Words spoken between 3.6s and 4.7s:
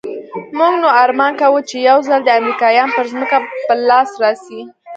په لاس راسي.